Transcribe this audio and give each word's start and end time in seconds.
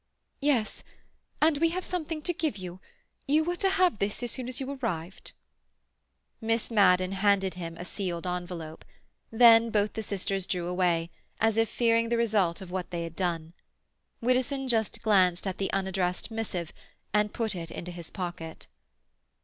"Yes. 0.39 0.83
And 1.43 1.59
we 1.59 1.69
have 1.69 1.85
something 1.85 2.23
to 2.23 2.33
give 2.33 2.57
you. 2.57 2.79
You 3.27 3.43
were 3.43 3.55
to 3.57 3.69
have 3.69 3.99
this 3.99 4.23
as 4.23 4.31
soon 4.31 4.47
as 4.47 4.59
you 4.59 4.71
arrived." 4.71 5.33
Miss 6.41 6.71
Madden 6.71 7.11
handed 7.11 7.53
him 7.53 7.77
a 7.77 7.85
sealed 7.85 8.25
envelope; 8.25 8.83
then 9.29 9.69
both 9.69 9.93
the 9.93 10.01
sisters 10.01 10.47
drew 10.47 10.65
away, 10.65 11.11
as 11.39 11.55
if 11.55 11.69
fearing 11.69 12.09
the 12.09 12.17
result 12.17 12.61
of 12.61 12.71
what 12.71 12.89
they 12.89 13.03
had 13.03 13.15
done. 13.15 13.53
Widdowson 14.21 14.67
just 14.67 15.03
glanced 15.03 15.45
at 15.45 15.59
the 15.59 15.71
unaddressed 15.71 16.31
missive 16.31 16.73
and 17.13 17.31
put 17.31 17.53
it 17.53 17.69
into 17.69 17.91
his 17.91 18.09
pocket. 18.09 18.65